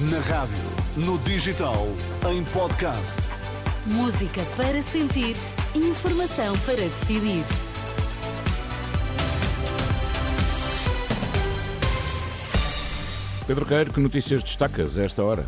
[0.00, 0.56] Na rádio,
[0.96, 1.88] no digital,
[2.30, 3.16] em podcast.
[3.84, 5.34] Música para sentir,
[5.74, 7.42] informação para decidir.
[13.44, 15.44] Pedro Queiro, que notícias destacas a esta hora?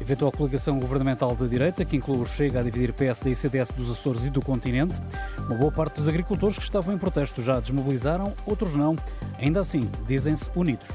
[0.00, 3.88] Eventual coligação governamental de direita, que inclui o Chega a dividir PSD e CDS dos
[3.88, 5.00] Açores e do continente.
[5.46, 8.96] Uma boa parte dos agricultores que estavam em protesto já desmobilizaram, outros não.
[9.38, 10.88] Ainda assim, dizem-se unidos.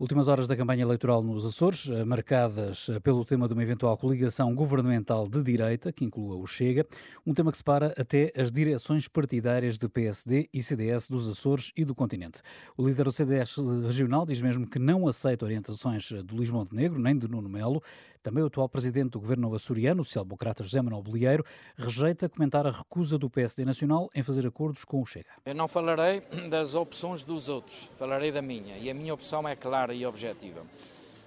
[0.00, 3.96] Últimas horas da campanha eleitoral nos Açores, eh, marcadas eh, pelo tema de uma eventual
[3.96, 6.86] coligação governamental de direita, que inclua o Chega,
[7.26, 11.84] um tema que separa até as direções partidárias de PSD e CDS dos Açores e
[11.84, 12.42] do continente.
[12.76, 17.18] O líder do CDS regional diz mesmo que não aceita orientações de Luís Montenegro, nem
[17.18, 17.82] de Nuno Melo.
[18.22, 21.42] Também o atual presidente do governo açoriano, o social-democrata José Manuel Bolieiro,
[21.76, 25.30] rejeita comentar a recusa do PSD nacional em fazer acordos com o Chega.
[25.44, 28.78] Eu não falarei das opções dos outros, falarei da minha.
[28.78, 30.62] E a minha opção é clara clara e objetiva.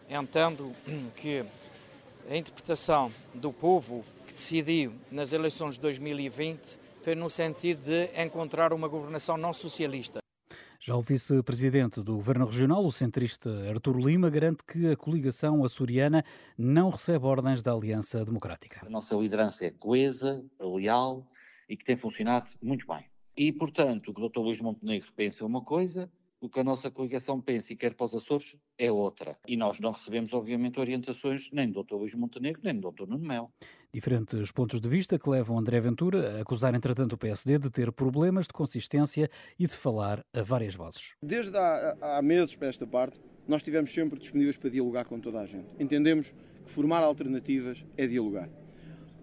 [0.09, 0.71] Entendo
[1.15, 1.43] que
[2.29, 8.73] a interpretação do povo que decidiu nas eleições de 2020 foi no sentido de encontrar
[8.73, 10.19] uma governação não socialista.
[10.79, 16.23] Já o vice-presidente do Governo Regional, o centrista Artur Lima, garante que a coligação açoriana
[16.57, 18.81] não recebe ordens da Aliança Democrática.
[18.85, 21.27] A nossa liderança é coesa, leal
[21.69, 23.05] e que tem funcionado muito bem.
[23.37, 24.39] E, portanto, o que o Dr.
[24.39, 28.07] Luís Montenegro pensa é uma coisa, o que a nossa coligação pensa e quer para
[28.07, 29.37] os Açores é outra.
[29.47, 31.93] E nós não recebemos, obviamente, orientações nem do Dr.
[31.93, 33.07] Luís Montenegro, nem do Dr.
[33.07, 33.51] Nuno Mel.
[33.93, 37.91] Diferentes pontos de vista que levam André Ventura a acusar, entretanto, o PSD de ter
[37.91, 41.13] problemas de consistência e de falar a várias vozes.
[41.21, 45.41] Desde há, há meses para esta parte, nós estivemos sempre disponíveis para dialogar com toda
[45.41, 45.67] a gente.
[45.79, 46.33] Entendemos
[46.65, 48.49] que formar alternativas é dialogar.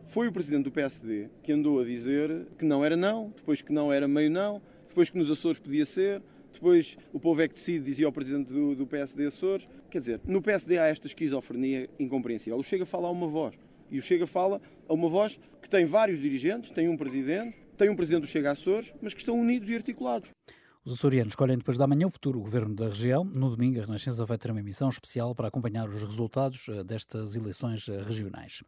[0.07, 3.73] Foi o presidente do PSD que andou a dizer que não era não, depois que
[3.73, 6.23] não era meio não, depois que nos Açores podia ser,
[6.59, 9.69] depois o povo é que decide, dizia o presidente do, do PSD Açores.
[9.91, 12.59] Quer dizer, no PSD há esta esquizofrenia incompreensível.
[12.59, 13.55] O Chega fala a uma voz.
[13.91, 17.89] E o Chega fala a uma voz que tem vários dirigentes, tem um presidente, tem
[17.89, 20.29] um presidente do Chega Açores, mas que estão unidos e articulados.
[20.85, 23.25] Os açorianos escolhem depois da manhã o futuro governo da região.
[23.37, 27.37] No domingo, a Renascença vai ter uma emissão especial para acompanhar os resultados eh, destas
[27.37, 28.63] eleições eh, regionais.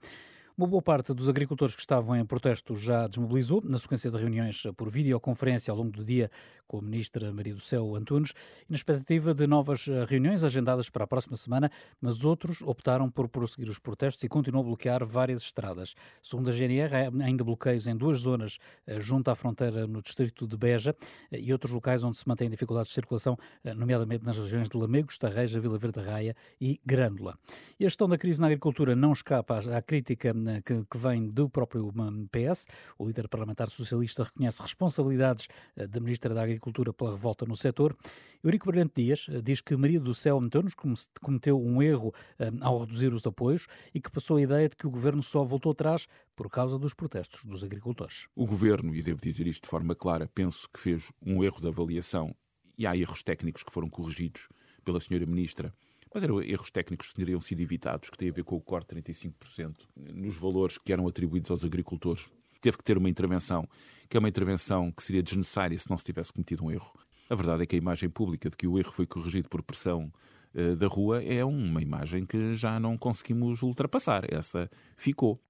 [0.61, 4.65] Uma boa parte dos agricultores que estavam em protesto já desmobilizou, na sequência de reuniões
[4.77, 6.31] por videoconferência ao longo do dia
[6.67, 8.35] com a ministra Maria do Céu Antunes,
[8.69, 13.11] e na expectativa de novas eh, reuniões agendadas para a próxima semana, mas outros optaram
[13.11, 15.95] por prosseguir os protestos e continuam a bloquear várias estradas.
[16.23, 16.93] Segundo a GNR,
[17.25, 20.95] ainda bloqueios em duas zonas eh, junto à fronteira no distrito de Beja
[21.33, 23.35] eh, e outros locais onde se mantêm dificuldades de circulação,
[23.75, 27.39] nomeadamente nas regiões de Lamegos, Tarreja, Vila Verde Raia e Grândola.
[27.81, 30.35] E a gestão da crise na agricultura não escapa à crítica
[30.65, 31.93] que, que vem do próprio
[32.31, 32.67] PS.
[32.99, 37.97] O líder parlamentar socialista reconhece responsabilidades eh, da Ministra da Agricultura pela revolta no setor.
[38.43, 40.75] Eurico Brilhante Dias eh, diz que Maria do Céu Antunes
[41.23, 44.87] cometeu um erro eh, ao reduzir os apoios e que passou a ideia de que
[44.87, 48.29] o governo só voltou atrás por causa dos protestos dos agricultores.
[48.35, 51.69] O governo, e devo dizer isto de forma clara, penso que fez um erro de
[51.69, 52.35] avaliação
[52.79, 54.49] e há erros técnicos que foram corrigidos
[54.85, 55.75] pela senhora ministra
[56.13, 58.95] mas eram erros técnicos que teriam sido evitados, que têm a ver com o corte
[58.95, 62.29] de 35% nos valores que eram atribuídos aos agricultores.
[62.61, 63.67] Teve que ter uma intervenção,
[64.09, 66.93] que é uma intervenção que seria desnecessária se não se tivesse cometido um erro.
[67.29, 70.13] A verdade é que a imagem pública de que o erro foi corrigido por pressão
[70.55, 74.25] uh, da rua é uma imagem que já não conseguimos ultrapassar.
[74.29, 75.41] Essa ficou.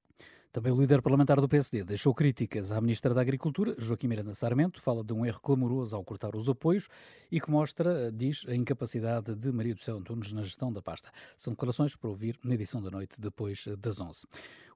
[0.53, 4.83] Também o líder parlamentar do PSD deixou críticas à Ministra da Agricultura, Joaquim Miranda Sarmento,
[4.83, 6.89] fala de um erro clamoroso ao cortar os apoios
[7.31, 11.09] e que mostra, diz, a incapacidade de Maria do Céu Antunes na gestão da pasta.
[11.37, 14.27] São declarações para ouvir na edição da noite, depois das 11.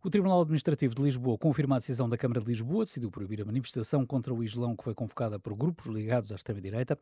[0.05, 3.45] O Tribunal Administrativo de Lisboa confirma a decisão da Câmara de Lisboa, decidiu proibir a
[3.47, 6.99] manifestação contra o Islão que foi convocada por grupos ligados à extrema-direita.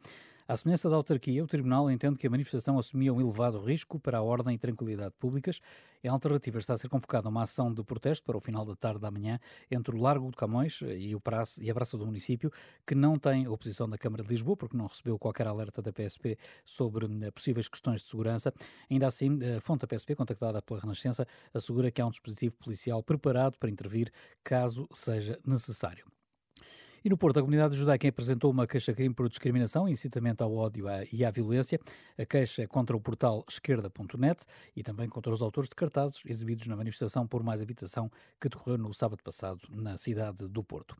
[0.46, 4.18] À semelhança da autarquia, o Tribunal entende que a manifestação assumia um elevado risco para
[4.18, 5.60] a ordem e tranquilidade públicas.
[6.04, 8.98] Em alternativa, está a ser convocada uma ação de protesto para o final da tarde
[8.98, 9.38] da manhã
[9.70, 12.50] entre o Largo de Camões e, o praça, e a Praça do Município,
[12.84, 16.36] que não tem oposição da Câmara de Lisboa, porque não recebeu qualquer alerta da PSP
[16.64, 18.52] sobre eh, possíveis questões de segurança.
[18.90, 21.24] Ainda assim, a fonte da PSP, contactada pela Renascença,
[21.54, 24.12] assegura que há um dispositivo policial preparado para intervir
[24.42, 26.04] caso seja necessário.
[27.04, 31.24] E no Porto, a comunidade judaica apresentou uma queixa-crime por discriminação, incitamento ao ódio e
[31.24, 31.80] à violência.
[32.16, 34.44] A queixa é contra o portal esquerda.net
[34.76, 38.08] e também contra os autores de cartazes exibidos na manifestação por mais habitação
[38.40, 40.96] que decorreu no sábado passado na cidade do Porto.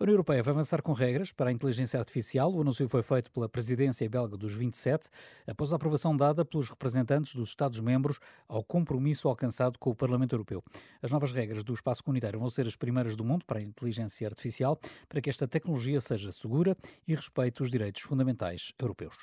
[0.00, 2.52] A União Europeia vai avançar com regras para a inteligência artificial.
[2.52, 5.08] O anúncio foi feito pela presidência belga dos 27,
[5.46, 8.18] após a aprovação dada pelos representantes dos Estados-membros
[8.48, 10.64] ao compromisso alcançado com o Parlamento Europeu.
[11.00, 14.26] As novas regras do espaço comunitário vão ser as primeiras do mundo para a inteligência
[14.26, 14.76] artificial,
[15.08, 16.74] para que esta esta tecnologia seja segura
[17.06, 19.14] e respeite os direitos fundamentais europeus.